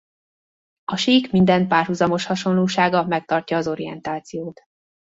A 0.83 0.95
sík 0.95 1.31
minden 1.31 1.67
párhuzamos 1.67 2.25
hasonlósága 2.25 3.03
megtartja 3.05 3.57
az 3.57 3.67
orientációt. 3.67 4.61